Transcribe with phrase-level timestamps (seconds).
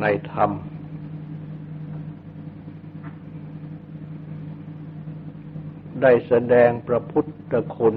[0.00, 0.50] ในธรรม
[6.02, 7.96] ได้แสดงพระพุทธคุณ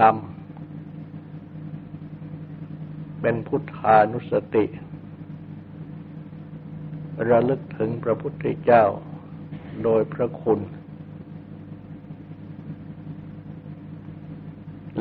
[0.00, 0.10] นำ
[3.20, 4.64] เป็นพุทธานุสติ
[7.28, 8.84] ระลึกถึงพระพุทธเจ้า
[9.82, 10.60] โดยพระคุณ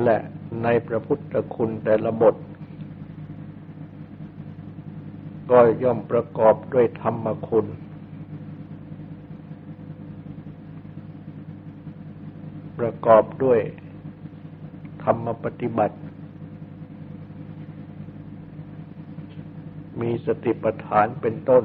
[0.04, 0.18] และ
[0.64, 2.36] ในพระพุทธคุณแต่ละบท
[5.52, 7.66] ก็ย่อมประกอบด้วยธรรมคุณ
[12.80, 13.60] ประกอบด้วย
[15.04, 15.98] ธรรมปฏิบัติ
[20.02, 21.64] มีสติปัฏฐานเป็นต้น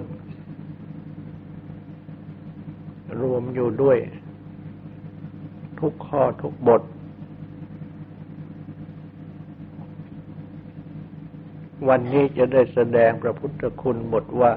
[3.21, 3.99] รวมอยู่ด้วย
[5.81, 6.83] ทุกข้อทุกบท
[11.91, 14.53] วันนี้จะได้แสดงพระพุทธคุณบทว่า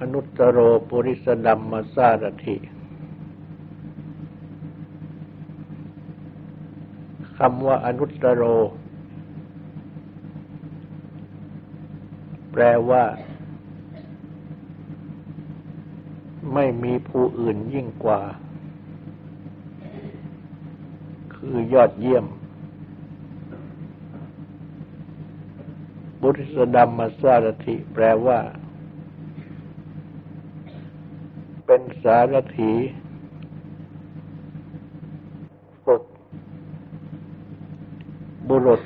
[0.00, 0.58] อนุตตรโร
[0.88, 2.56] ปุริสดัมมาสารถิ
[7.38, 8.42] คำว่าอนุตตรโร
[12.52, 13.04] แปลว่า
[16.54, 18.20] ไม่มีผู้อื่นยิ่งกว่า
[21.34, 22.26] คือยอดเยี่ยม
[26.26, 28.38] บุริสดัมมาสารถิแปลว่า
[31.66, 32.72] เป็นสารถี
[35.84, 36.02] ฝึก
[38.48, 38.82] บุรุษ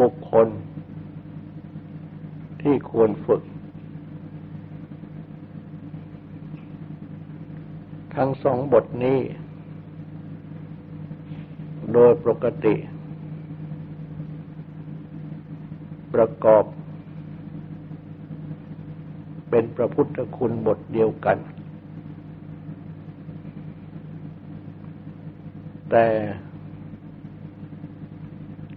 [0.00, 0.48] บุคคล
[2.62, 3.42] ที่ควรฝึก
[8.14, 9.18] ทั้งสองบทนี้
[11.92, 12.74] โดยปกติ
[16.14, 16.64] ประกอบ
[19.50, 21.38] เป็นพระพุทธคุณบทเดียวกัน
[25.90, 26.06] แต่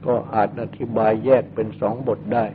[0.05, 2.45] ก็อาจอธิบายแยกเป็นสองบทได้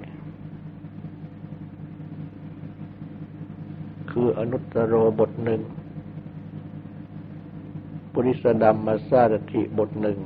[4.11, 5.61] คืออนุตตรโรบทหนึ่ง
[8.13, 10.19] ปุริสดัมมาสารถิบทหนึ่ง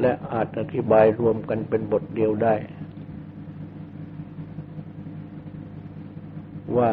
[0.00, 2.54] และอาจอธิบายรวมกันเป็นบทเดียวได้
[6.76, 6.90] ว่า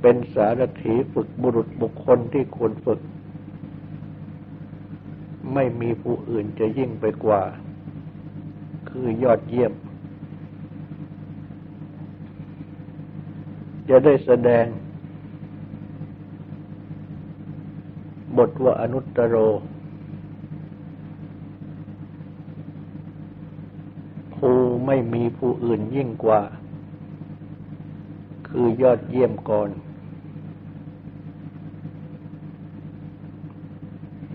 [0.00, 3.00] เป็นสารถีฝึกบุรุษบุคคลที่ควรฝึก
[5.54, 7.42] ไม่มีผู้อื่นจะยิ่งไปกว่า
[8.88, 9.72] คือยอดเยี่ยม
[13.88, 14.66] จะได้แสดง
[18.38, 19.36] บทว่าอนุตตรโร
[24.90, 26.40] ไม่มีผู้อื่นยิ่งกว่า
[28.48, 29.70] คือยอดเยี่ยมก่อน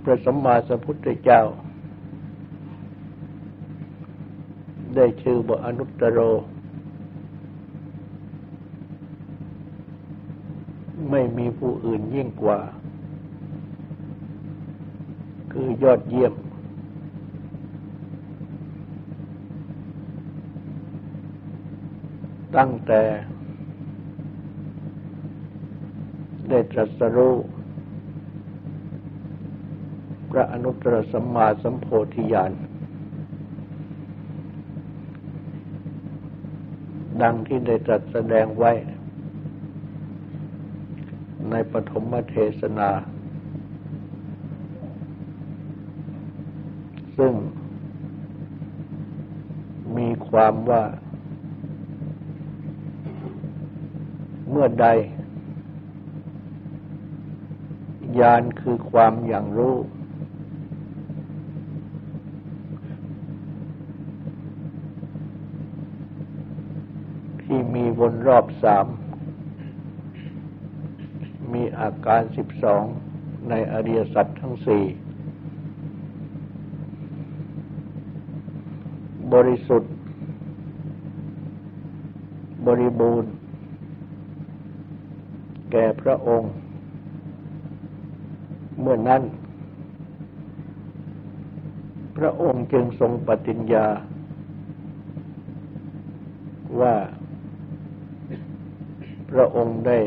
[0.04, 1.42] พระสมมาสัมพุทธเจ้า
[4.96, 6.20] ได้ชื่อว่าอนุตตโร
[11.12, 12.60] ไม่มีผู้อื่นยิ่งกว่า
[15.52, 16.34] คือยอดเยี่ยม
[22.58, 23.02] ตั้งแต่
[26.50, 27.36] ได้ตรัสรู้
[30.32, 32.52] พระอนุตตรสัมมาสัมโพธิญาณ
[37.22, 38.72] ดังที่ได้ตรัสแสดงไว้
[41.50, 42.90] ในปฐมเทศนา
[47.18, 47.34] ซึ่ง
[49.98, 50.84] มีความว่า
[54.50, 54.89] เมื่อใด
[58.19, 59.75] ญาณคือความอย่างรู้
[67.42, 68.88] ที่มีวนรอบสาม
[71.54, 72.83] มีอาการสิบสอง
[73.50, 74.86] ในอริยสัจทั้งสี่
[79.33, 79.94] บริสุทธิ์
[82.68, 83.33] บริบูรณ์
[85.75, 86.52] แก่พระองค์
[88.80, 89.24] เมื่อนั้น
[92.18, 93.88] พระองค์จึงทรงปฏิญญา
[96.80, 96.96] ว่า
[99.31, 100.00] พระองค์ได้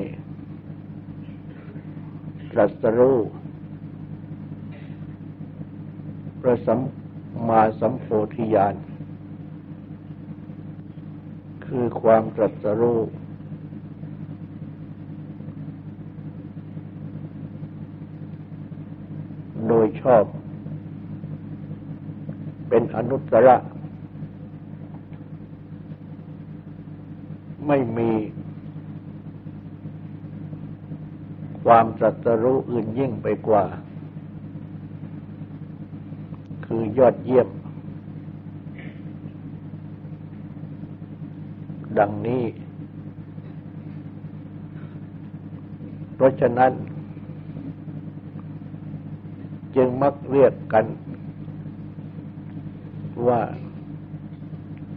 [2.52, 3.18] ตรัสรู้
[6.40, 6.80] พระสัม
[7.48, 8.74] มาสัมโพธิญาณ
[11.66, 13.00] คือความตรัสรู้
[19.68, 20.24] โดย ชอบ
[22.68, 23.48] เป็นอนุตตร
[27.66, 28.10] ไม่มี
[31.64, 33.64] ความตรัสรู้อื่นยิ่งไปกว่า
[36.66, 37.48] คือยอดเยี่ยม
[41.98, 42.44] ดังนี้
[46.14, 46.72] เพราะฉะนั้น
[49.76, 50.86] จึงมักเรียกกัน
[53.26, 53.40] ว่า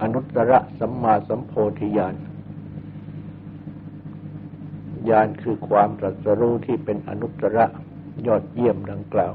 [0.02, 2.16] อนุตตรสัมมาสัมโพธิญาณ
[5.10, 7.58] ญาณคือความตรัสรู้ที่เป็นอนุตตร
[8.28, 9.34] ยอดเยี่ยมดังกล่าว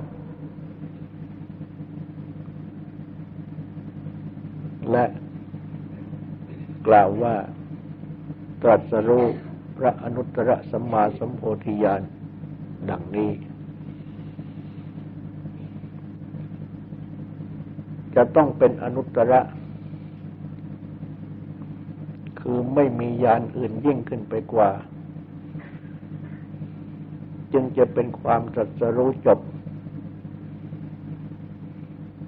[4.90, 5.04] และ
[6.86, 7.34] กล่าวว่า
[8.62, 9.26] ตรัสรู้
[9.78, 12.02] พระอนุตตรสัมมาสัมโพธิญาณ
[12.90, 13.30] ดังนี้
[18.16, 19.40] จะต้องเป็นอนุตตระ
[22.40, 24.70] คือไม่มียานอื่นยิ่งขึ้นไปกว่า
[27.52, 29.40] จึงจะเป็นความตรัสรู้จบ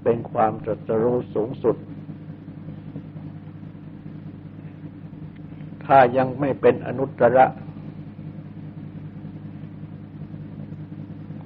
[0.03, 1.77] เป็นความตรัสรู้สูงสุด
[5.85, 7.47] ถ้ายังไม่เป็นอนุตตระ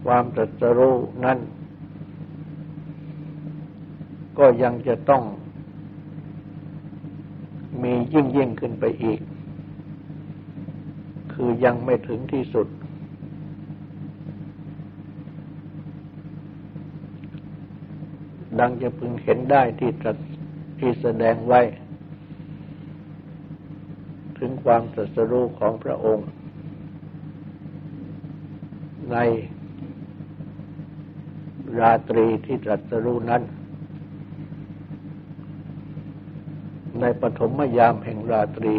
[0.04, 1.38] ความตรัสรู้นั้น
[4.40, 5.22] ก็ยังจะต้อง
[7.82, 9.20] มียิ่งยิ่งขึ้นไปอีก
[11.32, 12.66] คือยังไม่ถึงที่สุด
[18.58, 20.16] ดังจะพึงเห็นได้ที่ตรัส
[20.78, 21.60] ที่แสดงไว้
[24.38, 26.28] ถึงความตรัสรู้ของพระองค์
[29.12, 29.16] ใน
[31.78, 33.42] ราตรีที่ตรัสรู้นั้น
[37.00, 38.76] ในปฐมยามแห่งราตรี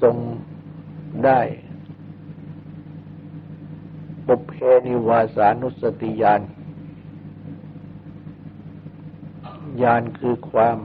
[0.00, 0.16] ทรง
[1.24, 1.40] ได้
[4.26, 4.52] ปุเพ
[4.86, 6.42] นิวาสานุสติยาน
[9.82, 10.78] ญาณคือความ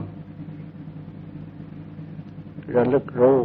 [2.74, 3.40] ระลึกรู้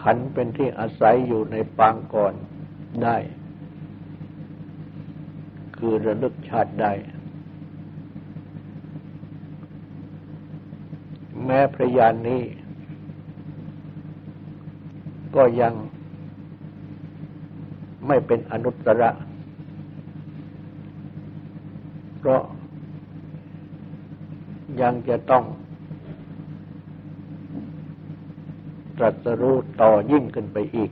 [0.00, 2.34] ขันเป็นที่อาศัยอยู่ในปางก่อน
[3.04, 3.16] ได้
[5.76, 6.92] คือระลึกชาติได้
[11.50, 12.42] แม้พระญานนี้
[15.36, 15.74] ก็ยัง
[18.06, 19.02] ไม่เป็นอนุตตร
[22.18, 22.42] เพราะ
[24.80, 25.44] ยังจะต้อง
[28.98, 30.90] ตรัสรู้ต่อยิ่งขึ้นไปอีก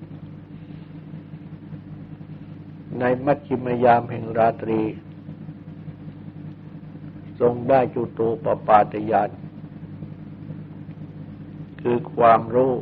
[2.99, 4.81] ในมัชชิมยามแห่งราตรี
[7.41, 9.31] ทรงได้จุตูปปาตยาน
[11.89, 12.73] คือความรู้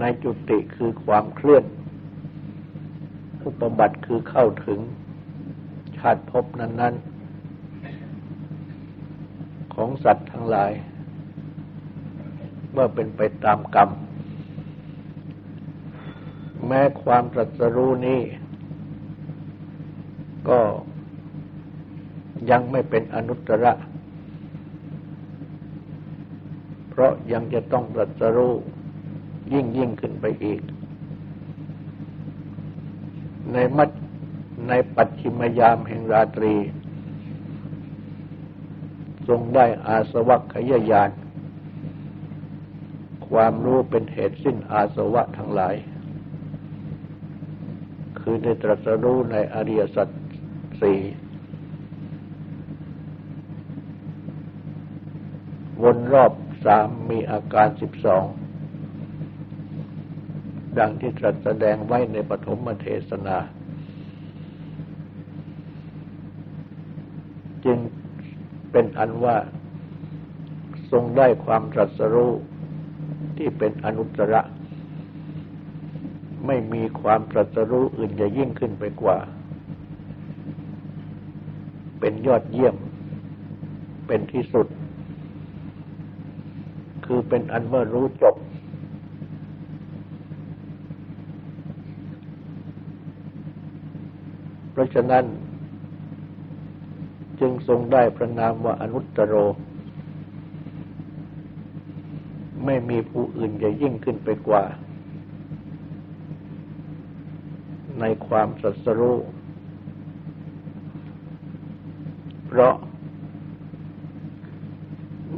[0.00, 1.64] ในจุติคือความเคลื่อน
[3.44, 4.80] อุปบัติคือเข้าถึง
[5.96, 6.94] ชาติภพนั้น
[8.98, 10.72] ๆ ของสัตว์ทั้งหลาย
[12.72, 13.90] เมื่อเป็นไปตามกรรม
[16.66, 18.20] แม้ความตรัสรู้นี้
[20.48, 20.60] ก็
[22.50, 23.66] ยังไม่เป็นอนุตตร
[26.91, 28.54] เพ ราะยังจะต้องตรัสรู้
[29.52, 30.60] ยิ่งยิ่งขึ้นไปอีก
[33.52, 33.90] ในมัด
[34.68, 36.54] ในปัจฉิมยามแห่งราตรี
[39.28, 41.10] ทรงได้อาสวัคยายาน
[43.28, 45.74] ความรู้เป็นเหตุสิ้นอาสวะทั้งหลาย
[48.18, 50.08] คือในตรัสรู้ในอริยสัจ
[50.80, 51.00] สี่
[55.82, 56.32] วนรอบ
[56.64, 58.24] สามมีอาการสิบสอง
[60.78, 63.38] ดังที่ตรัสแสดงไว้ในปฐมเทศนา
[67.64, 67.78] จึง
[68.72, 69.36] เป็นอันว่า
[70.90, 72.32] ทรงได้ความตรัสรู้
[73.36, 74.42] ที่เป็นอนุตระ
[76.46, 79.18] ไม่มีความตรัสรู้อื่นจะยิ่งขึ้นไปกว่า
[82.00, 82.76] เป็นยอดเยี่ยม
[84.06, 84.66] เป็นที่สุด
[87.14, 88.36] คือเป็นอันว่ารู้จบ
[94.72, 95.24] เพราะฉะนั้น
[97.40, 99.34] จึงทรงได้พระนามว่าอนุตตรโร
[102.64, 104.64] ไม่มีผู้อื่นจะยิ่งขึ้นไปกว่า
[108.00, 109.18] ในความสัสรู้
[112.46, 112.74] เพราะ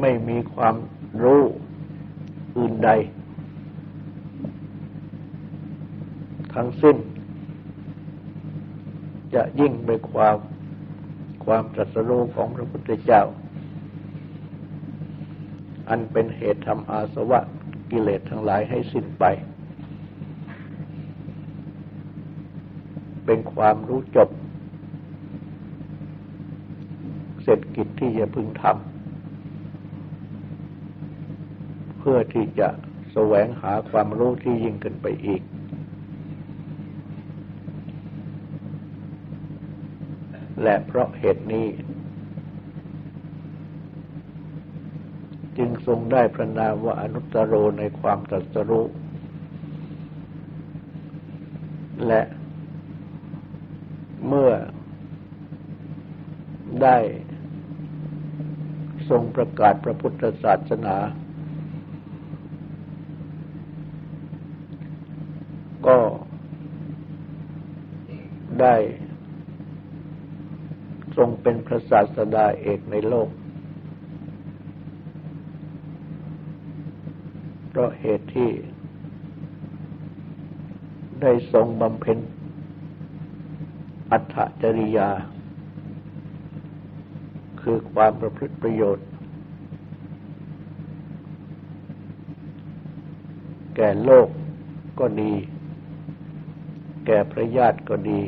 [0.01, 0.75] ไม่มีความ
[1.25, 1.45] รู้
[2.57, 2.91] อื่นใด
[6.55, 6.97] ทั้งสิ้น
[9.35, 10.37] จะยิ่งไปความ
[11.45, 13.23] ความตรัสรู้ของพระพุทธเจ้า
[15.89, 17.41] อันเป็นเหตุทำอาสวะ
[17.91, 19.25] กิเลสทั้งหลายให้สิ้นไป
[23.27, 24.29] เป็นความรู้จบ
[27.43, 28.94] เสร็จกิจที่จะพึงทำ
[32.05, 32.69] พื่อที่จะ
[33.13, 35.43] แสวงหาความรู้ที่ยิ่งขึ้นไปอีก
[40.63, 41.67] และเพราะเหตุนี้
[45.57, 48.87] จึงทรงได้พระนามว่าอนุตตรโรในความตรัสรู้
[52.07, 52.23] และ
[54.27, 54.53] เมื่อ
[56.83, 56.99] ได้
[59.09, 60.97] ทรงประกาศพระพุทธศาสนา
[65.87, 65.99] ก็
[68.61, 68.77] ได้
[71.17, 73.29] ทรงเป็นพระศาสดาเอกในโลก
[77.69, 78.51] เพราะเหตุที่
[81.23, 82.19] ได้ทรงบำเพ็ญ
[84.11, 84.23] อัต
[84.63, 85.11] จริยา
[87.63, 89.07] คือความประพฤติประโยชน์
[93.77, 94.29] แก่โลก
[94.99, 95.33] ก็ดี
[97.07, 98.21] แก่พระญาติก็ดี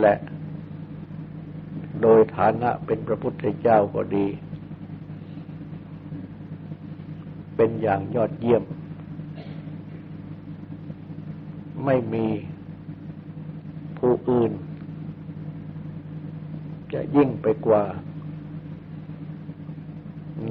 [0.00, 0.14] และ
[2.02, 4.26] โดยฐานะเป็นพระพุทธเจ้าก็ดี
[7.56, 8.64] เป็นอย่างยอดเยี่ยม
[11.84, 12.26] ไม่มี
[13.98, 14.52] ผู้อื่น
[16.92, 17.82] จะยิ่งไปกว่า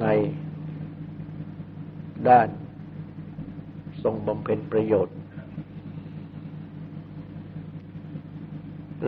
[0.00, 0.06] ใน
[2.28, 2.48] ด้าน
[4.02, 5.16] ทรงบำเพ็ญประโยชน์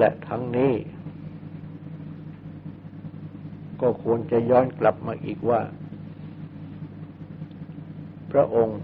[0.02, 0.74] และทั้งนี้
[3.80, 5.60] ก็ควรจะย้อนกลับมาอีกว่า
[8.32, 8.80] พระองค์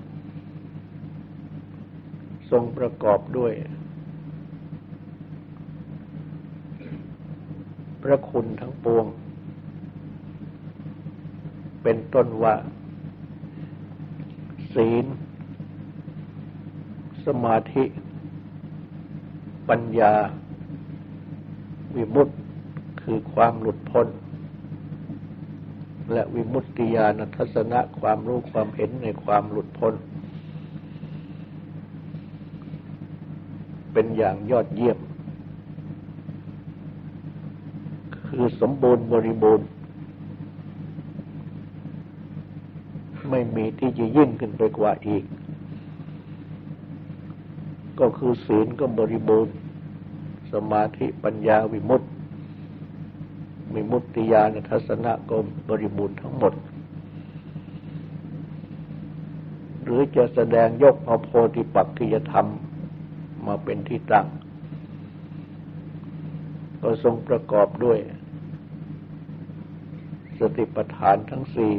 [2.51, 3.53] ทรงประกอบด้วย
[8.03, 9.07] พระคุณทั้งปวง
[11.83, 12.55] เป็นต้นว่า
[14.75, 15.05] ศีล
[17.27, 17.85] สมาธิ
[19.69, 20.15] ปัญญา
[21.97, 22.35] วิมุตติ
[23.03, 24.07] คือความหลุดพ้น
[26.13, 29.95] และวิมุตติญาณทัศนะความรู้ความเห็นในความหลุดพ้น
[33.93, 34.99] เป็นอย่างยอดเยี่ยม
[38.27, 39.67] คือสมบูรณ์บริบูรณ์
[43.31, 45.25] ไม่มีที่จะยิ่งขึ้นไปกว่าอีก
[48.01, 49.55] ก็คือศีลก็บริบูรณ์
[50.53, 52.09] สมาธิปัญญาวิมุตติ
[53.73, 55.37] มีมุตติญาณทัศนะก็
[55.69, 56.55] บริบูรณ์ทั้งหมด
[59.83, 62.47] หรือจะแสดงยกเอาโพธิปักขิยธรรม
[63.47, 64.27] มาเป็นที่ตั้ง
[66.81, 67.99] ก็ทรงประกอบด้วย
[70.39, 71.75] สติปัฏฐานทั้งสี่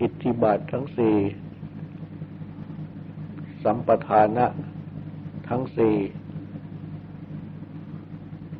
[0.00, 1.14] อิทธิบาททั้งสี่
[3.64, 4.46] สัมปทานะ
[5.48, 5.96] ทั้งสี่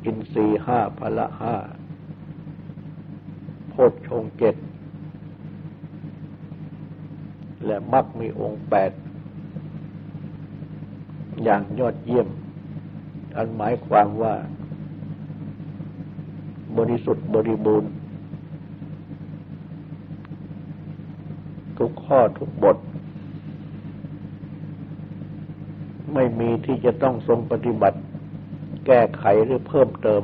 [0.04, 1.54] อินทรีห้าพละห้า
[3.69, 4.57] โพชฌงเจ็ด
[7.66, 8.92] และมักมีองค์แปด
[11.45, 12.28] อย่างยอดเยี่ยม
[13.37, 14.35] อันหมายความว่า
[16.78, 17.90] บริสุทธิ์บริบูรณ์
[21.78, 22.76] ทุกข้อทุกบท
[26.14, 27.99] ไม่มีที่จะต้องทรงปฏิบัติ
[28.87, 30.23] แก้ไขหรือเพิ่มเติม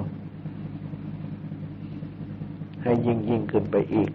[2.83, 4.11] ให้ยิ่งยิ่งขึ้นไปอีก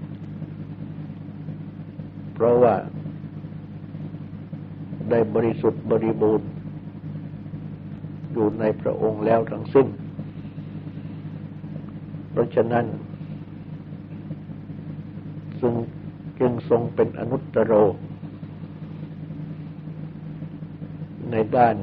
[2.33, 2.75] เพราะว่า
[5.09, 6.49] ได้บริสุทธิ์บริบูรณ์
[8.33, 9.87] อยู่ในพระองค์แล้วทั้งสิ้น
[12.31, 12.85] เพราะฉะนั้น
[15.61, 15.73] จึง
[16.39, 17.73] จึงทรงเป็นอนุตตรโร
[21.31, 21.75] ในด้าน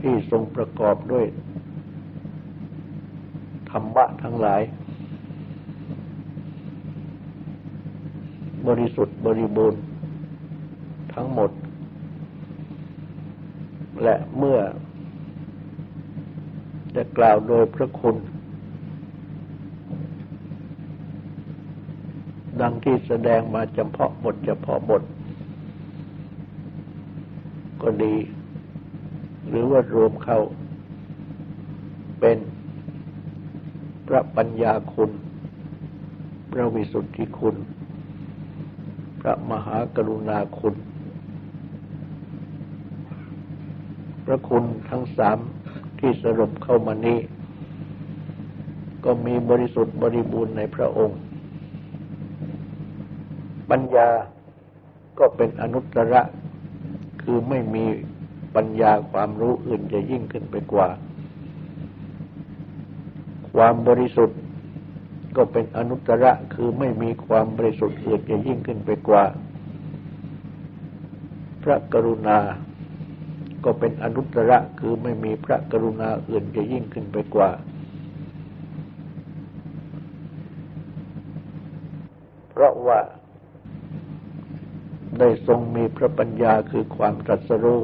[0.00, 1.26] ที่ทรงประกอบด้วย
[3.70, 4.62] ธรรมะทั้งหลาย
[8.66, 9.82] บริสุทธิ์บริบูรณ์
[11.14, 11.50] ทั้งหมด
[14.02, 14.58] และเมื่อ
[16.96, 18.16] จะกล่าวโดยพระคุณ
[22.60, 25.02] ดังที่แสดงมาเฉพาะบทเฉพาะบท
[27.82, 28.14] ก็ดี
[29.48, 30.38] หรือว่ารวมเข้า
[32.20, 32.38] เป็น
[34.06, 35.10] พระปัญญาคุณ
[36.52, 37.56] พระวิสุทธิคุณ
[39.20, 40.74] พระมหากรุณาคุณ
[44.24, 45.38] พระคุณทั้งสาม
[45.98, 47.18] ที่สรุปเข้ามานี้
[49.04, 51.18] ก็มีบริสุทธิ์บริบูรณ์ในพระองค์
[53.70, 54.08] ปัญญา
[55.18, 56.14] ก็เป็นอนุตตร
[57.24, 57.84] คือไม่มี
[58.56, 60.88] ปัญญาความรู้อื่นจะยิ่งขึ้นไปกว่า
[63.54, 64.40] ความบริสุทธิ์
[65.36, 69.24] ก็เป็นอนุตตรคือไม่มีความบริสุทธิ์อื่นจะยิ่งขึ้นไปกว่า
[71.62, 72.38] พระกรุณา
[73.64, 77.50] ก็เป็นอนุตตรคือไม่มีพระกรุณาอื่นจะยิ่งขึ้นไปกว่า
[82.50, 83.00] เพราะว่า
[85.18, 87.82] ได้ทรงมีพระปัญญาคือความตรัสรู้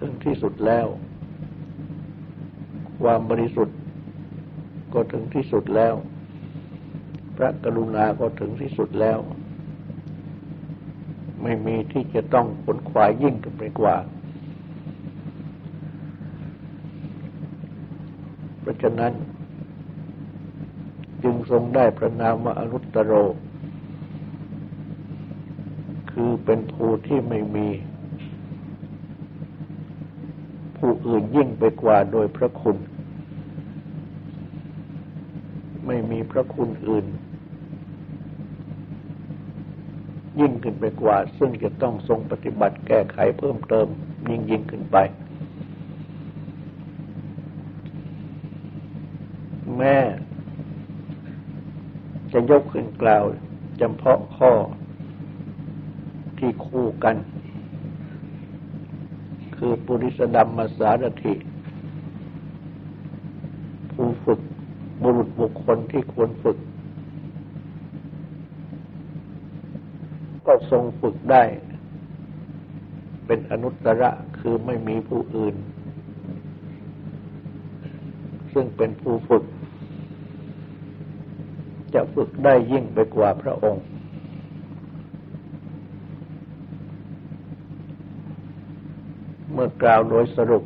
[0.00, 0.86] ถึงที่สุดแล้ว
[3.02, 3.78] ความบริสุทธิ์
[4.92, 5.94] ก็ถึงที่สุดแล้ว
[7.36, 9.18] พระกรุณาก็ถึงที่สุดแล้ว
[11.42, 13.96] ไม่มีที่จะต้องขนขวายยิ่งขึ้นไปกว่า
[18.60, 19.12] เพราะฉะนั้น
[21.22, 23.12] จึงทรงได้พระนามว่าอนุตตโร
[26.22, 27.68] คือเป็นผู้ที่ไม่มี
[30.78, 32.76] ผู้อื่นยิ่งไปกว่าโดยพระคุณ
[35.86, 37.06] ไม่มีพระคุณอื่น
[40.40, 43.86] ยิ่งขึ้นไปกว่า ซึ่งจะต้องทรงปฏิบัติแก้ไขเพิ่มเติม
[44.28, 44.96] ยิ่งยิ่งขึ้นไป
[49.76, 49.98] แม่
[52.32, 53.24] จะยกขึ้นกล่าว
[53.80, 54.52] จำเพาะข้อ
[56.40, 57.16] ที่คู่กัน
[59.56, 61.34] คือปุริสดัมมาสารถิ
[63.92, 64.40] ผู้ฝึก
[65.02, 66.58] บุรุษบุคคลที่ควรฝึก
[70.46, 71.42] ก็ทรงฝึกได้
[73.26, 75.56] เป็นอนุตตระคือไม่มีผู้อื่น
[78.52, 79.44] ซึ่งเป็นผู้ฝึก
[81.94, 83.84] จะฝึกได้ยิ่งไปกว่าพระองค์
[89.49, 90.64] เมื่อกล่าวโดยสรุป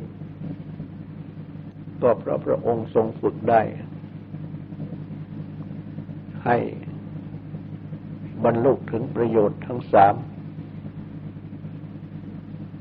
[2.01, 3.61] ก็เพราะพระองค์ทรงฝึกได้
[6.45, 6.57] ให้
[8.43, 10.15] บรรลุถึงประโยชน์ทั้งสาม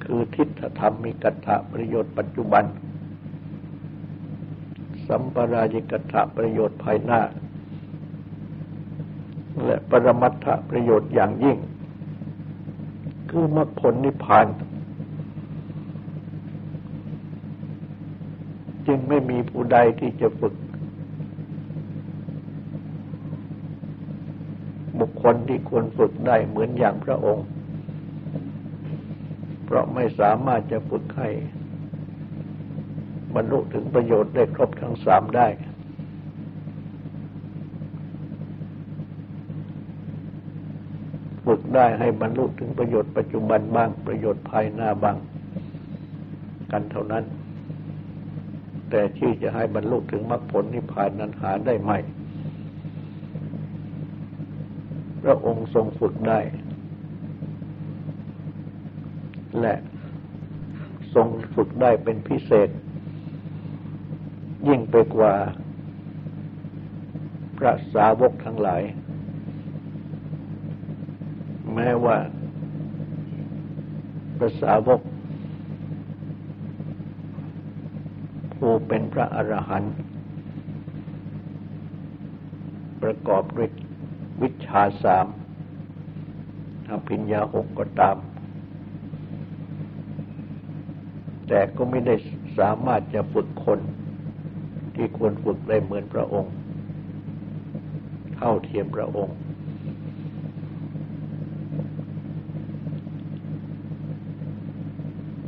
[0.04, 2.64] คือทิฏฐธรรมมีกัตถะประโยชน์ปัจจุบัน
[5.08, 7.20] สัมปรายิกัตถะประโยชน์ภายหน้า
[9.64, 11.58] และปรมัตถประโยชน์อย่างยิ่ง
[13.30, 14.46] คือมรรคผลนิพพาน
[18.86, 20.54] จึงไม่มีผู้ใดที่จะฝึก
[25.00, 27.46] บุคคลที่ควรฝึกได้เหมือนอย่างพระองค์
[29.64, 31.30] เพราะไม่สามารถจะฝึกให้
[33.34, 35.46] บรรลุถึงประโยชน์ได้ครบทั้งสามได้
[41.46, 45.16] ฝึกได้ให้บรรลุถึงประโยชน์ปัจจุบันบ้างประโยชน์ภายหน้าบ้าง
[46.72, 47.24] กันเท่านั้น
[48.96, 51.92] แต่ที่จะให้บรรลุถึงมรรคผลนิพพานนั้นหาได้ไหม
[55.22, 56.40] พระองค์ทรงฝึกได้
[59.60, 59.74] และ
[61.14, 62.68] ทรงฝึกได้เป็นพิเศษ
[64.68, 65.34] ยิ่งไปกว่า
[67.58, 68.82] พระสาวกทั้งหลาย
[71.74, 72.16] แม้ว่า
[74.36, 75.00] พระสาวก
[78.68, 79.94] ผู้เป็นพระอรหันต์
[83.02, 83.68] ประกอบด้วย
[84.42, 85.26] วิชาสาม
[86.90, 88.16] อภิญญาหกก็ตาม
[91.48, 92.14] แต่ก็ไม่ได้
[92.58, 93.80] สามารถจะฝึกคน
[94.94, 96.52] ที่ควรฝึกได้เหมือนพระองค์
[98.34, 99.36] เท่าเทียมพระองค์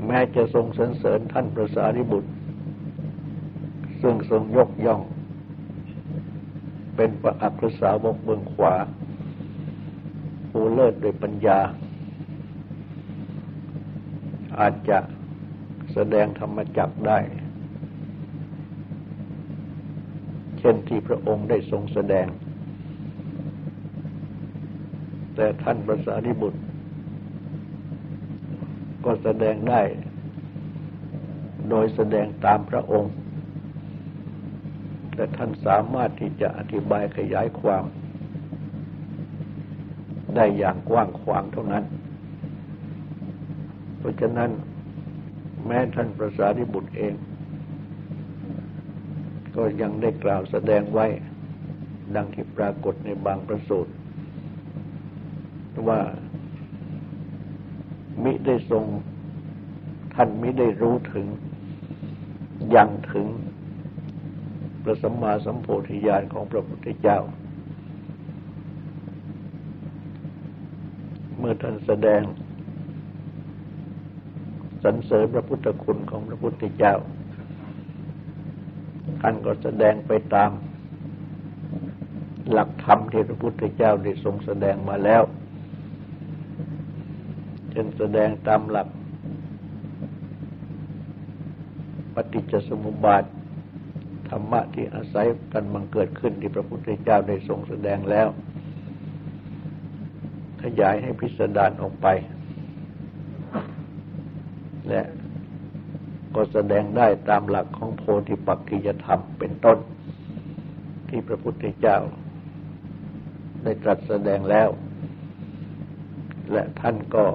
[0.06, 2.30] แม้จะทรงสรรเสริญท่านพระสารีบุตร
[4.08, 5.00] ซึ่งทรงยกย่อง
[6.96, 8.74] เป็นพระอัครสาวกเบื้องขวา
[10.50, 11.60] ผู้เลิศด้วยปัญญา
[14.58, 14.98] อาจจะ
[15.92, 17.18] แสดงธรรมจักได้
[20.58, 22.26] เช่นที่พระองค์ได้ทรงแสดง
[25.34, 26.60] แต่ท่านพระสารีบุตร
[29.04, 29.82] ก็แสดงได้
[31.70, 33.14] โดยแสดงตามพระองค์
[35.16, 37.84] แต่ท่านสามารถที่จะอธิบายขยายความ
[40.34, 41.84] ได้อย่างกว้างขวางเท่านั้น
[43.98, 44.50] เพราะฉะนั้น
[45.66, 47.14] แม้ท่านประสาริบุตรเอง
[49.56, 51.06] ก็ยังได้กล่าวแสดงไว้
[52.14, 53.92] ดังที่ปรากฏในบางประสูตร
[55.88, 56.00] ว่า
[58.22, 58.84] มิได้ทรง
[60.14, 61.26] ท่านมิได้รู้ถึง
[62.74, 63.26] ยังถึง
[64.88, 67.18] ระสัมมาสัมโพธิญาณของพระพุทธเจ้า
[71.38, 72.22] เมื่อท่านแสดง
[74.82, 76.94] สรรเสริญพระพุทธคุณของพระพุทธเจ้า
[79.20, 80.50] ท่านก็แสดงไปตาม
[82.52, 85.22] หลักธรรมที่พระพุทธเจ้าได้ทรงแสดงมาแล้ว
[87.70, 88.88] เช่นแสดงตามหลัก
[92.14, 93.24] ปฏิจจสมุปบาท
[94.36, 98.28] รรมะที่อาศัยกันบังเกิดขึ้นที่พระพุทธเจ้าได้ทรงแสดงแล้ว
[100.62, 102.06] ขยายให้พิสดารออกไป
[104.88, 105.02] และ
[106.34, 109.78] ก็แสดงได้ตามหลักของโพธิปักกิยธรรมเป็นต้น
[111.08, 111.98] ที่พระพุทธเจ้า
[113.62, 114.68] ได้ตรัสแสดงแล้ว
[116.52, 117.26] และท่านก็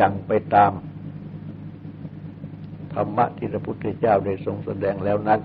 [0.00, 0.72] ยังไปตาม
[2.94, 5.40] ธรรมะที่พระพุทธเจ้าได้ทรงแสดงแล้วนั้น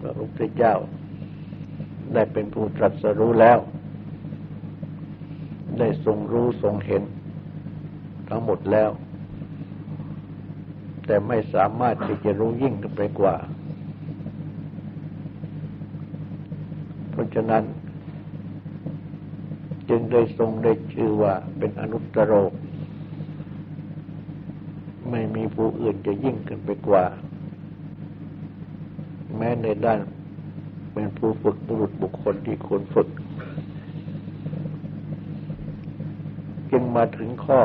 [0.00, 0.74] พระพุทธเจ้า
[2.14, 3.58] ได้เป็นผู้ตรัสรู้แล้ว
[5.78, 7.02] ได้ทรงรู้ทรงเห็น
[8.28, 8.90] ทั้งหมดแล้ว
[11.06, 13.36] แต่ไม่สามารถที่จะรู้ยิ่งไปกว่า
[17.10, 17.64] เพราะฉะนั้น
[19.88, 22.32] จึงได้ทรงได้ชื่อว่าเป็นอนุตตรโร
[25.34, 27.04] มีผู้อื่นจะยิ่งขึ้นไปกว่า
[29.36, 30.00] แม้ในด้าน
[30.92, 33.08] เป็นผู้ฝึกบุรุษบุคคลที่ควรฝึก
[36.70, 37.60] จึงมาถึงข้อ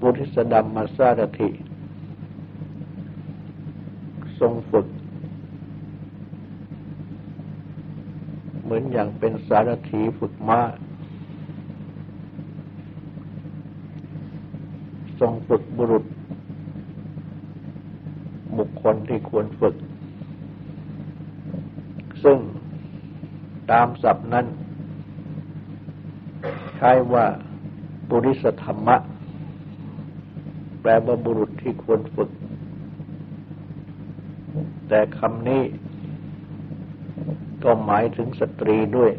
[0.00, 1.48] บุริสดัมมาสารถิ
[4.38, 4.86] ทรงฝึก
[8.62, 10.60] เหมือนอย่างเป็นสารถีฝึกม้า
[15.20, 16.04] ทรงฝึกบุรุษ
[18.58, 19.74] บุคคลที่ควรฝึก
[22.24, 22.38] ซึ่ง
[23.72, 24.46] ตามศัพท์นั้น
[26.76, 27.24] ใช้ว่า
[28.10, 28.96] บุริสธรรมะ
[30.80, 32.30] แปลว่าบุรุษที่ควรฝึก
[34.88, 35.62] แต่คำนี้
[37.64, 39.10] ก็หมายถึงสตรีด้วย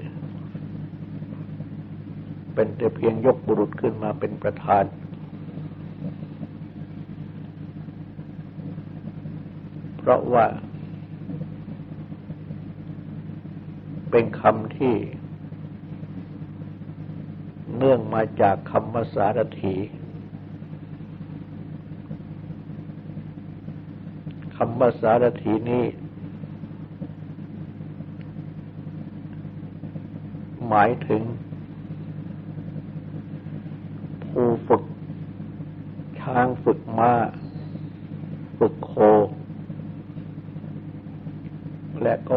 [2.53, 4.83] เป็นแต่เพียงยกบุรุษขึ้นมาเป็นประธาน
[10.09, 10.45] พราะว่า
[14.11, 14.95] เป็นคำที่
[17.77, 19.75] เนื่องมาจากคำว่าสารถี
[24.57, 25.85] คำว่าสารถีนี้
[30.67, 31.21] หมายถึง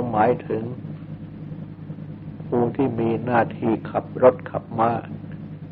[0.02, 0.64] ก็หมายถึง
[2.46, 4.90] ผู้ที่มีหน้าที่ขับรถขับมา้า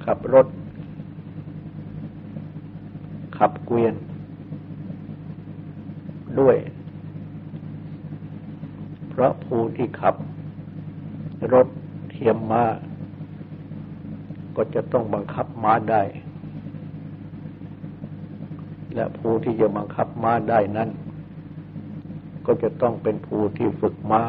[0.05, 0.47] ขับรถ
[3.39, 3.95] ขับเกวียน
[6.39, 6.57] ด้วย
[9.09, 10.15] เพราะผู้ที่ขับ
[11.53, 11.69] รถ
[12.11, 12.65] เทียมมา้า
[14.57, 16.03] ก็จะต้องบังคับม้าได้
[18.95, 20.91] และผู้ที่จะบังคับม้าได้นั้น
[22.51, 24.23] ก็จะต้องเป็นผู้ที่ฝึกม้า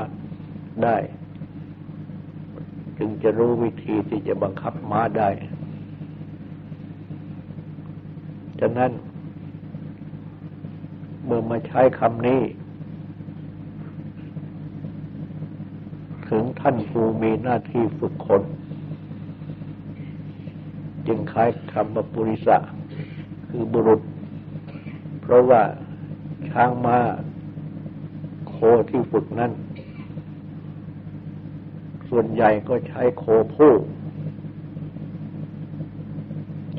[0.84, 0.98] ได้
[2.98, 5.30] จึงจะรู้วิธีที่จะบังคับม้าได้
[8.60, 8.92] ฉะนั้น
[11.26, 12.42] เมื่อมาใช้คำนี้
[16.30, 18.42] ถึงท่านผู้มีหน้าที่ฝึกคน
[21.08, 22.58] จึงคล้ายคำว่าปุริสะ
[23.50, 24.02] คือบุรุษ
[25.22, 25.62] เพราะว่า
[26.50, 27.00] ช้างมา้า
[28.62, 29.52] โคที่ฝึกนั้น
[32.10, 33.24] ส่วนใหญ่ก็ใช้โค
[33.56, 33.74] ผู้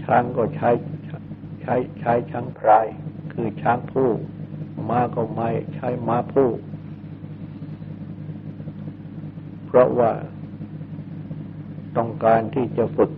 [0.03, 0.71] ช้างก็ใช้
[1.61, 2.87] ใช้ใช้ช้างพราย
[3.33, 4.11] คือช้างผู้
[4.89, 6.51] ม้าก็ไม่ใช้ม้าผู้
[9.67, 10.13] เพราะว่า
[11.97, 13.11] ต้องการที่จะฝึก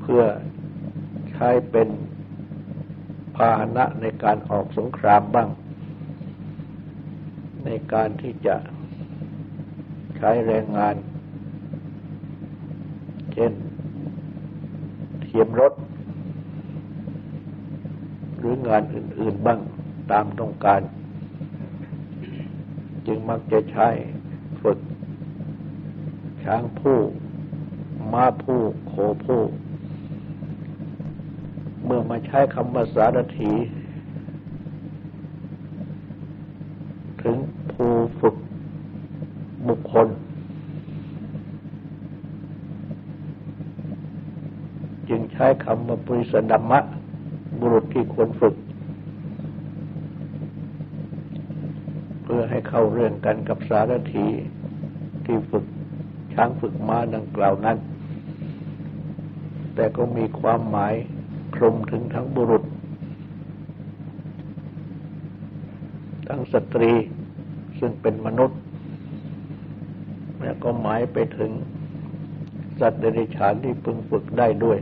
[0.00, 0.22] เพื่อ
[1.30, 1.88] ใช้เป็น
[3.36, 5.50] พาหนะในการออกสงครามบ้าง
[7.66, 8.56] ในการที่จะ
[10.16, 10.94] ใช้แรงงาน
[13.32, 13.52] เช่น
[15.22, 15.72] เทียมรถ
[18.38, 19.60] หรืองานอื่น ๆบ้าง
[20.10, 20.80] ตามต้องการ
[23.06, 23.88] จึงมักจะใช้
[24.62, 24.78] ฝึก
[26.44, 26.98] ช้างผู้
[28.12, 28.92] ม้าผู้โค
[29.24, 29.42] ผู้
[31.84, 33.52] เมื่อมาใช้คำภาษารถี
[37.22, 37.36] ถึง
[37.72, 38.36] ผู้ฝึก
[39.68, 40.08] บุคคล
[45.08, 46.80] จึง ใช้คำว่าปริสดัมมะ
[47.60, 48.54] บุรุษที่ควรฝึก
[52.22, 54.26] เพื่อให้เข้าเรื่องกันกับสารถี
[55.26, 55.64] ที่ฝึก
[56.34, 57.76] ช้างฝึกม้าดังกล่าวนั้น
[59.74, 60.94] แต่ก็มีความหมาย
[61.54, 62.64] คลุมถึงทั้งบุรุษ
[66.28, 66.92] ทั้งสตรี
[67.78, 68.58] ซึ่งเป็นมนุษย์
[70.42, 71.50] และก็หมายไปถึง
[72.80, 74.78] สัตว์เดรัจฉานที่พึงฝึกได้ด้วย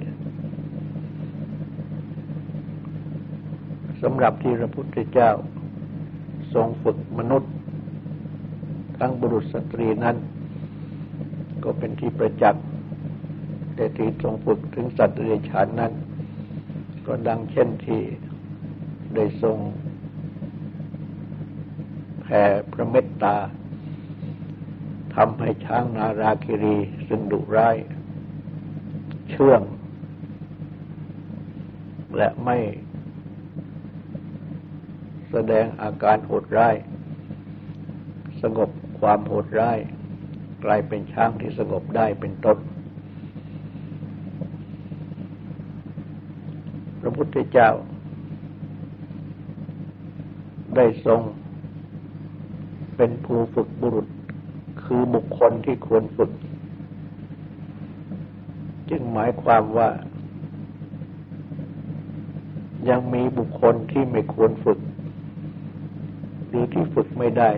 [4.05, 5.31] สำหรับที่พระพุทธเจ้า
[6.55, 7.53] ทรงฝึกมนุษย์
[8.99, 10.17] ทั้งบุรุษสตรีนั้น
[11.65, 12.65] ก็เป็นที่ประจักษ์
[13.75, 15.93] แต่ที่ทรงฝึกถึงสัตว์เดรัจฉานนั้น
[17.07, 18.03] ก็ดังเช่นที่
[19.15, 19.59] ได้ทรง
[22.23, 23.37] แผ่พระเมตตา
[25.15, 26.77] ทำให้ช้างนาราคิรี
[27.09, 27.77] ซึ่งดุร้าย
[29.31, 29.63] เชื่อง
[32.17, 32.59] และไม่
[35.35, 36.75] แสดงอาการโหดร้าย
[38.43, 38.71] สงบ
[39.01, 39.79] ความโหดร้าย
[40.65, 42.59] กลายเป็นช้างที่สงบได้เป็นต้น
[47.01, 47.71] พระพุทธเจ้า
[50.77, 51.21] ได้ทรง
[52.97, 54.07] เป็นผู้ฝึกบุรุษ
[54.85, 56.31] คือบุคคลที่ควรฝึก
[58.91, 59.89] จึงหมายความว่า
[62.89, 64.81] ยังมีบุคคลที่ไม่ควรฝึก
[66.55, 67.51] รือที่ฝึกไม่ได้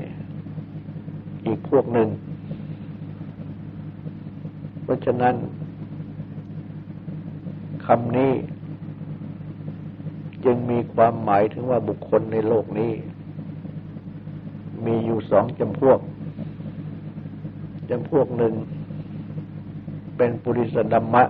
[1.47, 2.09] อีกพวกหนึ่ง
[4.83, 5.35] เพราะฉะนั้น
[7.87, 8.33] คำนี้
[10.45, 12.93] จึงมีความหมายถึงว่าบุคคลในโลกนี้
[14.85, 15.99] มีอยู่สองจำพวก
[17.91, 18.55] จำพวกหนึ่ง
[20.17, 21.25] เป็นปุริสดัมมะ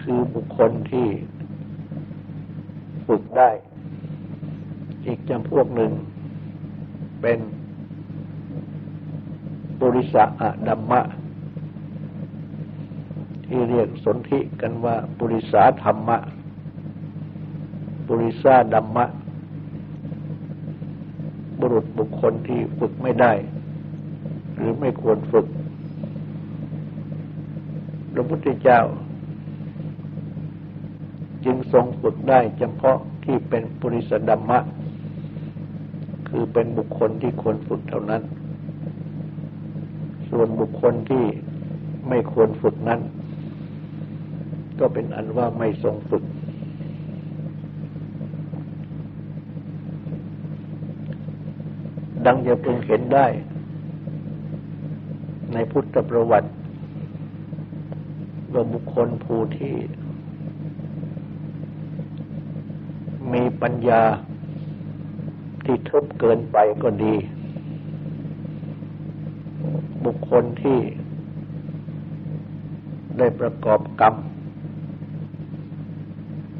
[0.00, 1.08] คือบุคคลที่
[3.06, 3.50] ฝึกได้
[5.06, 5.90] อีกจำพวกหนึ่ง
[7.20, 7.38] เป็น
[9.82, 11.00] บริษะอะดัมมะ
[13.46, 16.18] ที่เรียกสนธิกันว่าบริษาธรรมะ
[18.10, 19.04] บริษาดัมมะ
[21.60, 23.32] บุรุษบุคคลที่ฝึกไม่ได้
[24.54, 25.46] หรือไม่ควรฝึก
[28.12, 28.80] พระพุทธเจ้า
[31.44, 34.58] จึงทรงฝึกได้เฉพาะที่เป็นปุริสดัมมะ
[36.30, 38.22] คือเป็นบุคคลที่ควรฝึกเท่านั้น
[40.28, 41.24] ส่วนบุคคลที่
[42.08, 43.00] ไม่ควรฝึกนั้น
[44.80, 46.24] ก็เป็นอันว่าไม่ทรงฝึก
[52.26, 53.26] ดังจะพึงเห็นได้
[55.52, 56.50] ในพุทธประวัติ
[58.52, 59.74] ว่าบุคคลผู้ที่
[63.32, 64.02] มีปัญญา
[65.64, 67.14] ที่ทึบเกินไปก็ดี
[70.04, 70.78] บุคคลที่
[73.18, 74.14] ได้ประกอบกรรม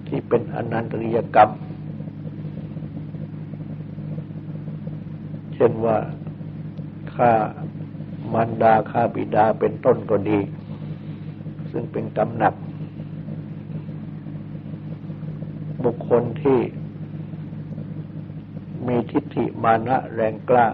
[0.06, 1.50] ที่เป็นอนันตริยกรรม
[5.54, 5.96] เช่นว่า
[7.14, 7.32] ฆ่า
[8.32, 10.38] มารดาฆ่าบิดาเป็นต้นก็ดี
[11.70, 12.54] ซึ่งเป็นกรรมหนัก
[15.84, 16.58] บุคคลที่
[19.12, 20.66] ทิฏฐิมานะแรงกล้า